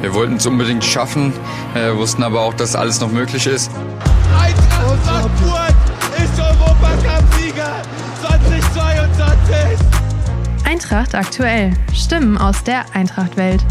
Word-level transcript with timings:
Wir 0.00 0.14
wollten 0.14 0.36
es 0.36 0.46
unbedingt 0.46 0.82
schaffen, 0.82 1.32
äh, 1.74 1.94
wussten 1.94 2.22
aber 2.22 2.40
auch, 2.40 2.54
dass 2.54 2.74
alles 2.74 3.00
noch 3.00 3.10
möglich 3.10 3.46
ist. 3.46 3.70
Eintracht 4.38 4.98
Frankfurt 5.04 5.74
ist 6.16 6.40
Europacup-Sieger 6.40 7.82
2022. 8.22 9.86
Eintracht 10.64 11.14
aktuell. 11.14 11.74
Stimmen 11.92 12.38
aus 12.38 12.64
der 12.64 12.84
Eintracht-Welt. 12.94 13.62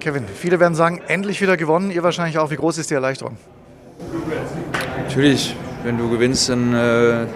Kevin, 0.00 0.26
viele 0.26 0.60
werden 0.60 0.74
sagen, 0.74 1.00
endlich 1.06 1.40
wieder 1.40 1.56
gewonnen. 1.56 1.90
Ihr 1.92 2.02
wahrscheinlich 2.02 2.36
auch. 2.36 2.50
Wie 2.50 2.56
groß 2.56 2.76
ist 2.78 2.90
die 2.90 2.94
Erleichterung? 2.94 3.38
Natürlich, 4.98 5.54
wenn 5.84 5.98
du 5.98 6.08
gewinnst, 6.10 6.48
dann 6.48 6.74
äh, 6.74 7.26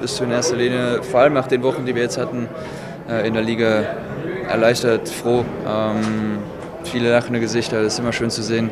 bist 0.00 0.18
du 0.20 0.24
in 0.24 0.30
erster 0.30 0.56
Linie, 0.56 1.02
vor 1.02 1.20
allem 1.20 1.34
nach 1.34 1.46
den 1.46 1.62
Wochen, 1.62 1.86
die 1.86 1.94
wir 1.94 2.02
jetzt 2.02 2.18
hatten, 2.18 2.48
äh, 3.08 3.26
in 3.26 3.34
der 3.34 3.42
Liga 3.42 3.84
erleichtert, 4.48 5.08
froh. 5.08 5.44
Ähm, 5.66 6.38
viele 6.84 7.10
lachende 7.10 7.40
Gesichter, 7.40 7.82
das 7.82 7.94
ist 7.94 7.98
immer 7.98 8.12
schön 8.12 8.30
zu 8.30 8.42
sehen. 8.42 8.70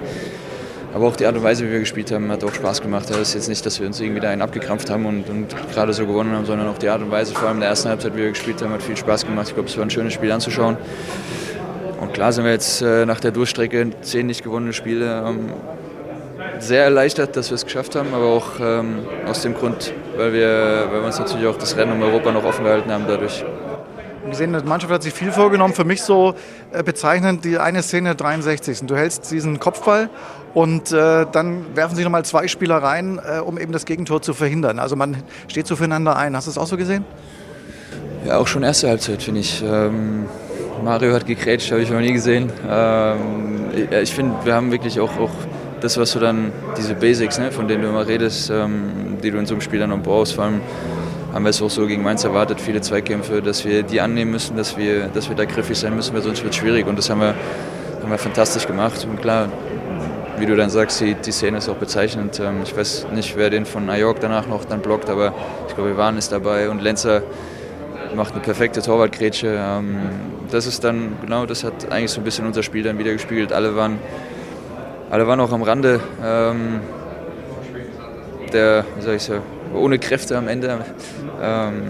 Aber 0.94 1.08
auch 1.08 1.16
die 1.16 1.26
Art 1.26 1.34
und 1.34 1.42
Weise, 1.42 1.66
wie 1.66 1.72
wir 1.72 1.80
gespielt 1.80 2.12
haben, 2.12 2.30
hat 2.30 2.44
auch 2.44 2.54
Spaß 2.54 2.80
gemacht. 2.80 3.10
Das 3.10 3.18
ist 3.18 3.34
jetzt 3.34 3.48
nicht, 3.48 3.66
dass 3.66 3.80
wir 3.80 3.86
uns 3.86 4.00
irgendwie 4.00 4.20
da 4.20 4.30
einen 4.30 4.42
abgekrampft 4.42 4.90
haben 4.90 5.06
und, 5.06 5.28
und 5.28 5.48
gerade 5.72 5.92
so 5.92 6.06
gewonnen 6.06 6.30
haben, 6.32 6.46
sondern 6.46 6.68
auch 6.68 6.78
die 6.78 6.88
Art 6.88 7.02
und 7.02 7.10
Weise, 7.10 7.34
vor 7.34 7.48
allem 7.48 7.56
in 7.56 7.62
der 7.62 7.70
ersten 7.70 7.88
Halbzeit, 7.88 8.14
wie 8.14 8.22
wir 8.22 8.28
gespielt 8.28 8.62
haben, 8.62 8.72
hat 8.72 8.82
viel 8.82 8.96
Spaß 8.96 9.26
gemacht. 9.26 9.48
Ich 9.48 9.54
glaube, 9.54 9.68
es 9.68 9.76
war 9.76 9.84
ein 9.84 9.90
schönes 9.90 10.12
Spiel 10.12 10.30
anzuschauen. 10.30 10.76
Und 12.00 12.14
klar 12.14 12.32
sind 12.32 12.44
wir 12.44 12.52
jetzt 12.52 12.80
äh, 12.80 13.06
nach 13.06 13.18
der 13.18 13.32
Durchstrecke 13.32 13.90
zehn 14.02 14.26
nicht 14.26 14.44
gewonnene 14.44 14.72
Spiele 14.72 15.24
ähm, 15.26 15.52
sehr 16.64 16.84
erleichtert, 16.84 17.36
dass 17.36 17.50
wir 17.50 17.56
es 17.56 17.64
geschafft 17.64 17.94
haben, 17.94 18.14
aber 18.14 18.26
auch 18.26 18.60
ähm, 18.60 19.00
aus 19.26 19.42
dem 19.42 19.54
Grund, 19.54 19.92
weil 20.16 20.32
wir, 20.32 20.86
weil 20.90 21.00
wir 21.00 21.06
uns 21.06 21.18
natürlich 21.18 21.46
auch 21.46 21.58
das 21.58 21.76
Rennen 21.76 21.92
um 21.92 22.02
Europa 22.02 22.32
noch 22.32 22.44
offen 22.44 22.64
gehalten 22.64 22.90
haben 22.90 23.04
dadurch. 23.06 23.44
Wir 24.26 24.34
sehen, 24.34 24.56
die 24.58 24.66
Mannschaft 24.66 24.92
hat 24.92 25.02
sich 25.02 25.12
viel 25.12 25.32
vorgenommen. 25.32 25.74
Für 25.74 25.84
mich 25.84 26.00
so 26.02 26.34
äh, 26.72 26.82
bezeichnend 26.82 27.44
die 27.44 27.58
eine 27.58 27.82
Szene 27.82 28.14
63. 28.14 28.80
Du 28.86 28.96
hältst 28.96 29.30
diesen 29.30 29.60
Kopfball 29.60 30.08
und 30.54 30.92
äh, 30.92 31.26
dann 31.30 31.76
werfen 31.76 31.94
sich 31.94 32.04
nochmal 32.04 32.24
zwei 32.24 32.48
Spieler 32.48 32.76
rein, 32.76 33.20
äh, 33.22 33.40
um 33.40 33.58
eben 33.58 33.72
das 33.72 33.84
Gegentor 33.84 34.22
zu 34.22 34.32
verhindern. 34.32 34.78
Also 34.78 34.96
man 34.96 35.22
steht 35.48 35.66
so 35.66 35.76
füreinander 35.76 36.16
ein. 36.16 36.34
Hast 36.34 36.46
du 36.46 36.50
es 36.50 36.58
auch 36.58 36.66
so 36.66 36.78
gesehen? 36.78 37.04
Ja, 38.26 38.38
auch 38.38 38.46
schon 38.46 38.62
erste 38.62 38.88
Halbzeit, 38.88 39.22
finde 39.22 39.40
ich. 39.40 39.62
Ähm, 39.62 40.26
Mario 40.82 41.12
hat 41.12 41.26
gegrätscht, 41.26 41.70
habe 41.70 41.82
ich 41.82 41.90
noch 41.90 42.00
nie 42.00 42.12
gesehen. 42.12 42.50
Ähm, 42.66 43.70
ich 44.02 44.14
finde, 44.14 44.36
wir 44.44 44.54
haben 44.54 44.72
wirklich 44.72 45.00
auch, 45.00 45.18
auch 45.18 45.30
das, 45.84 45.98
was 45.98 46.12
du 46.12 46.18
dann, 46.18 46.50
diese 46.78 46.94
Basics, 46.94 47.38
ne, 47.38 47.52
von 47.52 47.68
denen 47.68 47.82
du 47.82 47.90
immer 47.90 48.06
redest, 48.06 48.48
ähm, 48.48 49.18
die 49.22 49.30
du 49.30 49.36
in 49.36 49.44
so 49.44 49.52
einem 49.52 49.60
Spiel 49.60 49.78
dann 49.80 49.90
noch 49.90 50.00
brauchst, 50.00 50.32
vor 50.32 50.44
allem 50.44 50.62
haben 51.34 51.44
wir 51.44 51.50
es 51.50 51.60
auch 51.60 51.68
so 51.68 51.86
gegen 51.86 52.02
Mainz 52.02 52.24
erwartet, 52.24 52.58
viele 52.58 52.80
Zweikämpfe, 52.80 53.42
dass 53.42 53.66
wir 53.66 53.82
die 53.82 54.00
annehmen 54.00 54.30
müssen, 54.30 54.56
dass 54.56 54.78
wir, 54.78 55.08
dass 55.08 55.28
wir 55.28 55.36
da 55.36 55.44
griffig 55.44 55.76
sein 55.76 55.94
müssen, 55.94 56.14
weil 56.14 56.22
sonst 56.22 56.42
wird 56.42 56.54
es 56.54 56.58
schwierig. 56.58 56.86
Und 56.86 56.96
das 56.96 57.10
haben 57.10 57.20
wir, 57.20 57.34
haben 58.00 58.10
wir 58.10 58.16
fantastisch 58.16 58.66
gemacht. 58.66 59.06
Und 59.08 59.20
klar, 59.20 59.50
wie 60.38 60.46
du 60.46 60.56
dann 60.56 60.70
sagst, 60.70 61.02
die, 61.02 61.16
die 61.16 61.32
Szene 61.32 61.58
ist 61.58 61.68
auch 61.68 61.76
bezeichnend. 61.76 62.40
Ähm, 62.40 62.62
ich 62.64 62.74
weiß 62.74 63.08
nicht, 63.14 63.36
wer 63.36 63.50
den 63.50 63.66
von 63.66 63.90
Ajork 63.90 64.20
danach 64.20 64.46
noch 64.46 64.64
dann 64.64 64.80
blockt, 64.80 65.10
aber 65.10 65.34
ich 65.68 65.74
glaube, 65.74 65.90
Ivan 65.90 66.16
ist 66.16 66.32
dabei 66.32 66.70
und 66.70 66.80
Lenzer 66.80 67.22
macht 68.16 68.32
eine 68.32 68.40
perfekte 68.40 68.80
Torwartgrätsche. 68.80 69.58
Ähm, 69.60 69.98
das 70.50 70.66
ist 70.66 70.82
dann, 70.82 71.18
genau, 71.20 71.44
das 71.44 71.62
hat 71.62 71.92
eigentlich 71.92 72.12
so 72.12 72.22
ein 72.22 72.24
bisschen 72.24 72.46
unser 72.46 72.62
Spiel 72.62 72.84
dann 72.84 72.96
wieder 72.96 73.12
gespiegelt. 73.12 73.52
Alle 73.52 73.76
waren, 73.76 73.98
alle 75.14 75.28
waren 75.28 75.38
auch 75.38 75.52
am 75.52 75.62
Rande 75.62 76.00
ähm, 76.24 76.80
der, 78.52 78.84
wie 78.96 79.02
soll 79.02 79.14
ich 79.14 79.22
sagen, 79.22 79.42
ohne 79.72 80.00
Kräfte 80.00 80.36
am 80.36 80.48
Ende. 80.48 80.84
Ähm, 81.40 81.82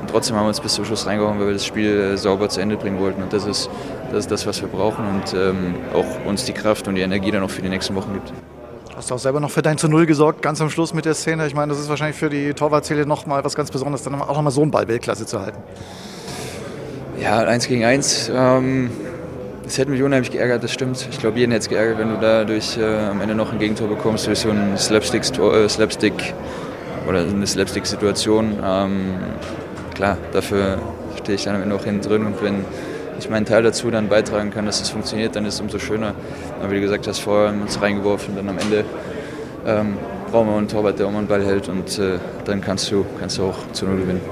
und 0.00 0.08
trotzdem 0.08 0.36
haben 0.36 0.44
wir 0.44 0.50
uns 0.50 0.60
bis 0.60 0.74
zum 0.74 0.84
Schluss 0.84 1.04
reingehauen, 1.04 1.40
weil 1.40 1.48
wir 1.48 1.54
das 1.54 1.66
Spiel 1.66 2.12
äh, 2.12 2.16
sauber 2.16 2.48
zu 2.48 2.60
Ende 2.60 2.76
bringen 2.76 3.00
wollten. 3.00 3.24
Und 3.24 3.32
das 3.32 3.44
ist 3.44 3.68
das, 4.12 4.20
ist 4.20 4.30
das 4.30 4.46
was 4.46 4.60
wir 4.60 4.68
brauchen 4.68 5.04
und 5.04 5.34
ähm, 5.34 5.74
auch 5.92 6.28
uns 6.28 6.44
die 6.44 6.52
Kraft 6.52 6.86
und 6.86 6.94
die 6.94 7.00
Energie 7.00 7.32
dann 7.32 7.42
auch 7.42 7.50
für 7.50 7.62
die 7.62 7.70
nächsten 7.70 7.96
Wochen 7.96 8.12
gibt. 8.12 8.32
Hast 8.94 9.10
du 9.10 9.16
auch 9.16 9.18
selber 9.18 9.40
noch 9.40 9.50
für 9.50 9.62
dein 9.62 9.76
zu 9.76 9.88
Null 9.88 10.06
gesorgt, 10.06 10.40
ganz 10.40 10.60
am 10.60 10.70
Schluss 10.70 10.94
mit 10.94 11.06
der 11.06 11.14
Szene. 11.14 11.44
Ich 11.48 11.56
meine, 11.56 11.72
das 11.72 11.80
ist 11.80 11.88
wahrscheinlich 11.88 12.16
für 12.16 12.30
die 12.30 12.54
Torwartziele 12.54 13.04
noch 13.04 13.26
mal 13.26 13.44
was 13.44 13.56
ganz 13.56 13.72
Besonderes, 13.72 14.04
dann 14.04 14.14
auch 14.14 14.28
noch 14.28 14.42
mal 14.42 14.52
so 14.52 14.62
einen 14.62 14.70
Ball 14.70 14.86
Weltklasse 14.86 15.26
zu 15.26 15.40
halten. 15.40 15.58
Ja, 17.20 17.38
eins 17.38 17.66
gegen 17.66 17.84
eins. 17.84 18.30
Ähm, 18.32 18.90
das 19.68 19.76
hätte 19.76 19.90
mich 19.90 20.02
unheimlich 20.02 20.30
geärgert, 20.30 20.64
das 20.64 20.72
stimmt. 20.72 21.06
Ich 21.10 21.18
glaube, 21.18 21.38
jeden 21.38 21.52
hätte 21.52 21.64
es 21.64 21.68
geärgert, 21.68 21.98
wenn 21.98 22.08
du 22.08 22.16
dadurch 22.18 22.78
äh, 22.78 22.84
am 22.84 23.20
Ende 23.20 23.34
noch 23.34 23.52
ein 23.52 23.58
Gegentor 23.58 23.86
bekommst 23.86 24.26
durch 24.26 24.38
so 24.38 24.48
einen 24.48 24.78
Slapstick, 24.78 25.22
äh, 25.38 25.68
Slapstick 25.68 26.14
oder 27.06 27.20
eine 27.20 27.46
Slapstick-Situation. 27.46 28.56
Ähm, 28.64 29.16
klar, 29.94 30.16
dafür 30.32 30.78
stehe 31.18 31.36
ich 31.36 31.44
dann 31.44 31.56
am 31.56 31.62
Ende 31.62 31.74
auch 31.74 31.84
hinten 31.84 32.00
drin 32.00 32.24
und 32.24 32.42
wenn 32.42 32.64
ich 33.18 33.28
meinen 33.28 33.44
Teil 33.44 33.62
dazu 33.62 33.90
dann 33.90 34.08
beitragen 34.08 34.50
kann, 34.50 34.64
dass 34.64 34.80
es 34.80 34.88
funktioniert, 34.88 35.36
dann 35.36 35.44
ist 35.44 35.54
es 35.54 35.60
umso 35.60 35.78
schöner. 35.78 36.14
Aber 36.60 36.70
wie 36.70 36.76
du 36.76 36.80
gesagt 36.80 37.06
hast, 37.06 37.18
vorher 37.18 37.48
haben 37.48 37.58
wir 37.58 37.64
uns 37.64 37.82
reingeworfen, 37.82 38.36
dann 38.36 38.48
am 38.48 38.56
Ende 38.56 38.86
ähm, 39.66 39.98
brauchen 40.32 40.48
wir 40.48 40.56
einen 40.56 40.68
Torwart, 40.68 40.98
der 40.98 41.08
um 41.08 41.14
den 41.14 41.26
Ball 41.26 41.44
hält 41.44 41.68
und 41.68 41.98
äh, 41.98 42.18
dann 42.46 42.62
kannst 42.62 42.90
du, 42.90 43.04
kannst 43.20 43.36
du 43.36 43.44
auch 43.44 43.58
zu 43.72 43.84
Null 43.84 43.98
gewinnen. 43.98 44.22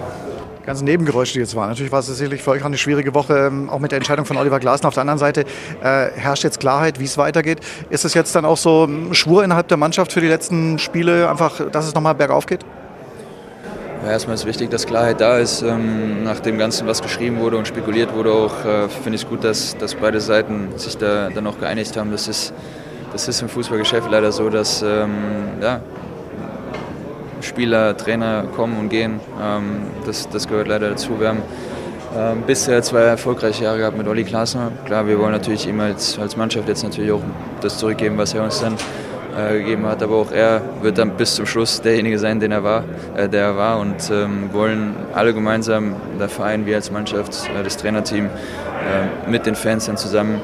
Ganze 0.67 0.85
Nebengeräusche, 0.85 1.35
die 1.35 1.39
jetzt 1.39 1.55
waren. 1.55 1.69
Natürlich 1.69 1.93
war 1.93 2.01
es 2.01 2.07
sicherlich 2.07 2.43
für 2.43 2.51
euch 2.51 2.63
auch 2.63 2.67
eine 2.67 2.77
schwierige 2.77 3.15
Woche, 3.15 3.47
ähm, 3.47 3.71
auch 3.71 3.79
mit 3.79 3.93
der 3.93 3.99
Entscheidung 3.99 4.27
von 4.27 4.37
Oliver 4.37 4.59
Glasner. 4.59 4.89
Auf 4.89 4.95
der 4.95 5.03
anderen 5.03 5.21
Seite 5.21 5.43
äh, 5.81 6.11
herrscht 6.17 6.43
jetzt 6.43 6.59
Klarheit, 6.59 6.99
wie 6.99 7.05
es 7.05 7.17
weitergeht. 7.17 7.61
Ist 7.89 8.05
es 8.05 8.15
jetzt 8.15 8.35
dann 8.35 8.45
auch 8.45 8.57
so 8.57 8.85
ein 8.85 9.15
Schwur 9.15 9.45
innerhalb 9.45 9.69
der 9.69 9.77
Mannschaft 9.77 10.13
für 10.13 10.21
die 10.21 10.27
letzten 10.27 10.81
Spiele, 10.81 11.31
einfach, 11.31 11.71
dass 11.71 11.87
es 11.87 11.95
nochmal 11.95 12.17
bergauf 12.17 12.47
geht? 12.47 12.65
Ja, 14.05 14.11
erstmal 14.11 14.35
ist 14.35 14.45
wichtig, 14.45 14.71
dass 14.71 14.87
Klarheit 14.87 15.21
da 15.21 15.39
ist. 15.39 15.63
Ähm, 15.63 16.25
nach 16.25 16.41
dem 16.41 16.59
Ganzen, 16.59 16.89
was 16.89 17.01
geschrieben 17.01 17.39
wurde 17.39 17.57
und 17.59 17.69
spekuliert 17.69 18.13
wurde, 18.13 18.33
auch 18.33 18.65
äh, 18.65 18.89
finde 18.89 19.17
ich 19.17 19.23
es 19.23 19.29
gut, 19.29 19.45
dass, 19.45 19.77
dass 19.79 19.95
beide 19.95 20.21
Seiten 20.21 20.77
sich 20.77 20.99
da 20.99 21.31
dann 21.31 21.47
auch 21.47 21.61
geeinigt 21.61 21.97
haben. 21.97 22.11
Das 22.11 22.27
ist, 22.27 22.53
das 23.13 23.29
ist 23.29 23.41
im 23.41 23.49
Fußballgeschäft 23.49 24.11
leider 24.11 24.33
so, 24.33 24.51
dass 24.51 24.83
ähm, 24.83 25.15
ja, 25.61 25.81
Spieler, 27.57 27.97
Trainer 27.97 28.45
kommen 28.55 28.79
und 28.79 28.91
gehen. 28.91 29.19
Ähm, 29.43 29.87
das, 30.05 30.29
das 30.29 30.47
gehört 30.47 30.69
leider 30.69 30.91
dazu. 30.91 31.19
Wir 31.19 31.29
haben 31.29 31.43
ähm, 32.15 32.43
bisher 32.47 32.83
zwei 32.83 33.01
erfolgreiche 33.01 33.65
Jahre 33.65 33.79
gehabt 33.79 33.97
mit 33.97 34.07
Olli 34.07 34.25
Klasner. 34.25 34.73
Klar, 34.85 35.07
wir 35.07 35.19
wollen 35.19 35.33
natürlich 35.33 35.67
ihm 35.67 35.81
als, 35.81 36.19
als 36.19 36.37
Mannschaft 36.37 36.69
jetzt 36.69 36.83
natürlich 36.83 37.13
auch 37.13 37.23
das 37.63 37.79
zurückgeben, 37.79 38.19
was 38.19 38.35
er 38.35 38.45
uns 38.45 38.61
dann 38.61 38.75
äh, 39.39 39.57
gegeben 39.57 39.87
hat. 39.87 40.03
Aber 40.03 40.17
auch 40.17 40.33
er 40.33 40.61
wird 40.83 40.99
dann 40.99 41.13
bis 41.13 41.35
zum 41.35 41.47
Schluss 41.47 41.81
derjenige 41.81 42.19
sein, 42.19 42.41
den 42.41 42.53
er 42.53 42.63
war, 42.63 42.85
äh, 43.17 43.27
der 43.27 43.45
er 43.45 43.57
war. 43.57 43.79
Und 43.79 44.11
ähm, 44.11 44.51
wollen 44.53 44.95
alle 45.15 45.33
gemeinsam, 45.33 45.97
der 46.21 46.29
Verein, 46.29 46.67
wir 46.67 46.77
als 46.77 46.91
Mannschaft, 46.91 47.49
äh, 47.59 47.65
das 47.65 47.79
Trainerteam, 47.79 48.27
äh, 48.27 49.31
mit 49.31 49.47
den 49.47 49.55
Fans 49.55 49.87
dann 49.87 49.97
zusammen 49.97 50.43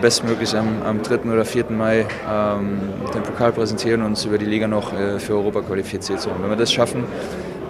bestmöglich 0.00 0.56
am, 0.56 0.82
am 0.82 1.02
3. 1.02 1.30
oder 1.30 1.44
4. 1.44 1.66
Mai 1.70 2.06
ähm, 2.30 2.80
den 3.14 3.22
Pokal 3.22 3.52
präsentieren 3.52 4.02
und 4.02 4.08
uns 4.08 4.24
über 4.24 4.38
die 4.38 4.46
Liga 4.46 4.66
noch 4.66 4.92
äh, 4.92 5.18
für 5.18 5.34
Europa 5.34 5.62
qualifiziert 5.62 6.20
zu 6.20 6.30
haben. 6.30 6.42
Wenn 6.42 6.50
wir 6.50 6.56
das 6.56 6.72
schaffen, 6.72 7.04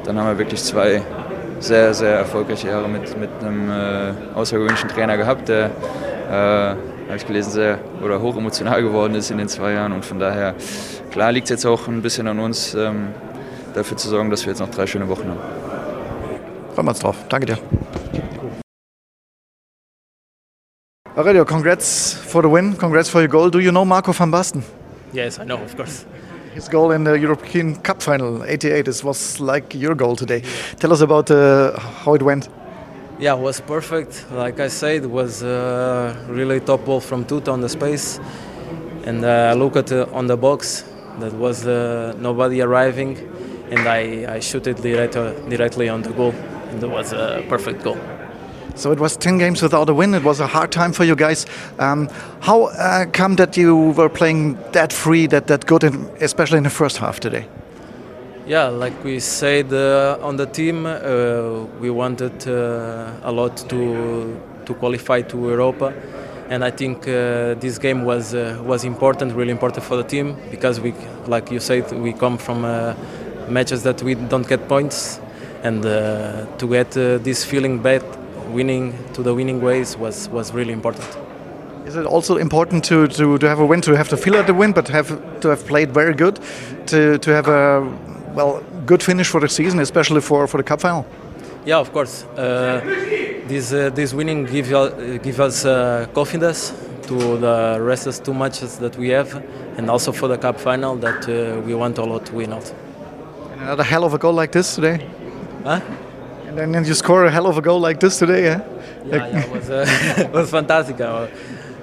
dann 0.04 0.18
haben 0.18 0.26
wir 0.26 0.38
wirklich 0.38 0.62
zwei 0.62 1.02
sehr, 1.60 1.94
sehr 1.94 2.16
erfolgreiche 2.16 2.68
Jahre 2.68 2.88
mit, 2.88 3.18
mit 3.18 3.30
einem 3.40 3.70
äh, 3.70 4.12
außergewöhnlichen 4.34 4.88
Trainer 4.88 5.16
gehabt, 5.16 5.48
der, 5.48 5.70
äh, 6.28 6.32
habe 6.32 7.16
ich 7.16 7.26
gelesen, 7.26 7.50
sehr 7.50 7.78
oder 8.02 8.20
hoch 8.20 8.36
emotional 8.36 8.82
geworden 8.82 9.14
ist 9.14 9.30
in 9.30 9.38
den 9.38 9.48
zwei 9.48 9.72
Jahren. 9.72 9.92
Und 9.92 10.04
von 10.04 10.18
daher, 10.18 10.54
klar 11.10 11.30
liegt 11.32 11.44
es 11.44 11.50
jetzt 11.50 11.66
auch 11.66 11.88
ein 11.88 12.02
bisschen 12.02 12.26
an 12.26 12.38
uns, 12.38 12.74
ähm, 12.74 13.08
dafür 13.74 13.96
zu 13.96 14.08
sorgen, 14.08 14.30
dass 14.30 14.44
wir 14.44 14.52
jetzt 14.52 14.60
noch 14.60 14.70
drei 14.70 14.86
schöne 14.86 15.08
Wochen 15.08 15.28
haben. 15.28 15.40
Freuen 16.74 16.86
wir 16.86 16.90
uns 16.90 17.00
drauf. 17.00 17.16
Danke 17.28 17.46
dir. 17.46 17.58
Aurelio, 21.14 21.44
congrats 21.44 22.14
for 22.14 22.40
the 22.40 22.48
win. 22.48 22.74
Congrats 22.74 23.10
for 23.10 23.20
your 23.20 23.28
goal. 23.28 23.50
Do 23.50 23.58
you 23.58 23.70
know 23.70 23.84
Marco 23.84 24.12
van 24.12 24.30
Basten? 24.30 24.62
Yes, 25.12 25.38
I 25.38 25.44
know, 25.44 25.58
of 25.58 25.76
course. 25.76 26.06
His 26.54 26.68
goal 26.68 26.90
in 26.90 27.04
the 27.04 27.18
European 27.18 27.76
Cup 27.76 28.00
final, 28.02 28.42
88, 28.44 28.88
it 28.88 29.04
was 29.04 29.38
like 29.38 29.74
your 29.74 29.94
goal 29.94 30.16
today. 30.16 30.42
Tell 30.78 30.90
us 30.90 31.02
about 31.02 31.30
uh, 31.30 31.78
how 31.78 32.14
it 32.14 32.22
went. 32.22 32.48
Yeah, 33.18 33.34
it 33.34 33.40
was 33.40 33.60
perfect. 33.60 34.24
Like 34.32 34.58
I 34.58 34.68
said, 34.68 35.04
it 35.04 35.10
was 35.10 35.42
uh, 35.42 36.16
really 36.28 36.60
top 36.60 36.86
ball 36.86 37.00
from 37.00 37.26
Tuta 37.26 37.52
on 37.52 37.60
the 37.60 37.68
space. 37.68 38.18
And 39.04 39.22
uh, 39.22 39.50
I 39.50 39.52
look 39.52 39.76
at 39.76 39.92
uh, 39.92 40.06
on 40.14 40.28
the 40.28 40.38
box, 40.38 40.82
that 41.18 41.34
was 41.34 41.66
uh, 41.66 42.14
nobody 42.18 42.62
arriving. 42.62 43.18
And 43.70 43.86
I, 43.86 44.36
I 44.36 44.40
shoot 44.40 44.66
it 44.66 44.80
direct, 44.80 45.12
directly 45.12 45.90
on 45.90 46.00
the 46.00 46.12
goal. 46.12 46.32
And 46.70 46.82
it 46.82 46.88
was 46.88 47.12
a 47.12 47.44
perfect 47.50 47.82
goal. 47.82 47.98
So 48.74 48.90
it 48.90 48.98
was 48.98 49.16
10 49.16 49.38
games 49.38 49.62
without 49.62 49.88
a 49.88 49.94
win. 49.94 50.14
It 50.14 50.24
was 50.24 50.40
a 50.40 50.46
hard 50.46 50.72
time 50.72 50.92
for 50.92 51.04
you 51.04 51.14
guys. 51.14 51.46
Um, 51.78 52.08
how 52.40 52.64
uh, 52.64 53.06
come 53.06 53.36
that 53.36 53.56
you 53.56 53.90
were 53.90 54.08
playing 54.08 54.58
that 54.72 54.92
free, 54.92 55.26
that, 55.28 55.46
that 55.46 55.66
good, 55.66 55.84
in, 55.84 56.10
especially 56.20 56.58
in 56.58 56.64
the 56.64 56.70
first 56.70 56.98
half 56.98 57.20
today? 57.20 57.46
Yeah, 58.46 58.66
like 58.68 59.04
we 59.04 59.20
said 59.20 59.72
uh, 59.72 60.18
on 60.20 60.36
the 60.36 60.46
team, 60.46 60.84
uh, 60.84 61.64
we 61.80 61.90
wanted 61.90 62.48
uh, 62.48 63.12
a 63.22 63.30
lot 63.30 63.56
to, 63.68 64.40
to 64.66 64.74
qualify 64.74 65.22
to 65.22 65.36
Europa. 65.36 65.94
And 66.48 66.64
I 66.64 66.70
think 66.70 67.06
uh, 67.06 67.54
this 67.54 67.78
game 67.78 68.04
was 68.04 68.34
uh, 68.34 68.60
was 68.66 68.84
important, 68.84 69.34
really 69.34 69.52
important 69.52 69.84
for 69.84 69.96
the 69.96 70.02
team 70.02 70.36
because 70.50 70.80
we, 70.80 70.92
like 71.26 71.50
you 71.50 71.60
said, 71.60 71.90
we 71.92 72.12
come 72.12 72.36
from 72.36 72.62
matches 73.48 73.84
that 73.84 74.02
we 74.02 74.16
don't 74.16 74.46
get 74.46 74.68
points, 74.68 75.20
and 75.62 75.82
to 75.82 76.66
get 76.68 76.90
this 76.90 77.44
feeling 77.44 77.78
back, 77.78 78.02
winning 78.52 78.94
to 79.14 79.22
the 79.22 79.34
winning 79.34 79.60
ways 79.60 79.96
was 79.96 80.28
was 80.28 80.52
really 80.52 80.72
important. 80.72 81.06
Is 81.86 81.96
it 81.96 82.06
also 82.06 82.36
important 82.36 82.84
to, 82.84 83.08
to, 83.08 83.38
to 83.38 83.48
have 83.48 83.58
a 83.58 83.66
win, 83.66 83.80
to 83.80 83.96
have 83.96 84.08
to 84.10 84.16
feel 84.16 84.36
at 84.36 84.46
the 84.46 84.54
win, 84.54 84.72
but 84.72 84.88
have 84.88 85.08
to 85.40 85.48
have 85.48 85.66
played 85.66 85.92
very 85.92 86.14
good, 86.14 86.38
to, 86.86 87.18
to 87.18 87.30
have 87.32 87.48
a 87.48 87.80
well 88.34 88.62
good 88.86 89.02
finish 89.02 89.28
for 89.28 89.40
the 89.40 89.48
season, 89.48 89.80
especially 89.80 90.20
for, 90.20 90.46
for 90.46 90.58
the 90.58 90.62
cup 90.62 90.80
final? 90.80 91.04
Yeah, 91.66 91.78
of 91.80 91.92
course. 91.92 92.24
Uh, 92.36 92.80
this 93.46 93.72
uh, 93.72 93.90
this 93.90 94.14
winning 94.14 94.46
give 94.46 94.72
uh, 94.72 95.18
give 95.18 95.40
us 95.40 95.64
uh, 95.64 96.06
confidence 96.14 96.72
to 97.08 97.36
the 97.38 97.78
rest 97.80 98.06
of 98.06 98.22
two 98.22 98.34
matches 98.34 98.78
that 98.78 98.96
we 98.96 99.08
have, 99.08 99.42
and 99.76 99.90
also 99.90 100.12
for 100.12 100.28
the 100.28 100.38
cup 100.38 100.60
final 100.60 100.96
that 100.96 101.28
uh, 101.28 101.60
we 101.66 101.74
want 101.74 101.98
a 101.98 102.04
lot 102.04 102.24
to 102.26 102.34
win 102.34 102.52
out. 102.52 102.72
And 103.52 103.62
another 103.62 103.84
hell 103.84 104.04
of 104.04 104.14
a 104.14 104.18
goal 104.18 104.32
like 104.34 104.52
this 104.52 104.74
today. 104.74 105.06
Huh? 105.64 105.80
And 106.58 106.74
then 106.74 106.84
you 106.84 106.94
score 106.94 107.24
a 107.24 107.30
hell 107.30 107.46
of 107.46 107.56
a 107.56 107.62
goal 107.62 107.80
like 107.80 108.00
this 108.00 108.18
today, 108.18 108.44
yeah? 108.44 108.60
Yeah, 109.04 109.26
yeah 109.26 109.44
it 109.44 109.50
was 109.50 109.70
uh, 109.70 109.86
it 110.18 110.32
was 110.32 110.50
fantastic, 110.50 111.00
uh, 111.00 111.26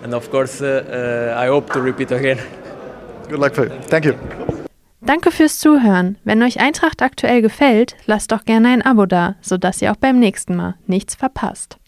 and 0.03 0.13
of 0.13 0.29
course 0.29 0.61
uh, 0.61 1.33
uh, 1.35 1.39
I 1.39 1.47
hope 1.47 1.73
to 1.73 1.81
repeat 1.81 2.11
again. 2.11 2.39
Good 3.27 3.39
luck 3.39 3.55
for 3.55 3.65
you. 3.65 3.81
Thank 3.89 4.05
you. 4.05 4.13
Danke 5.01 5.31
fürs 5.31 5.59
Zuhören. 5.59 6.17
Wenn 6.23 6.43
euch 6.43 6.59
Eintracht 6.59 7.01
aktuell 7.01 7.41
gefällt, 7.41 7.95
lasst 8.05 8.31
doch 8.31 8.45
gerne 8.45 8.67
ein 8.67 8.81
Abo 8.81 9.05
da, 9.05 9.35
sodass 9.41 9.81
ihr 9.81 9.91
auch 9.91 9.95
beim 9.95 10.19
nächsten 10.19 10.55
Mal 10.55 10.75
nichts 10.87 11.15
verpasst. 11.15 11.78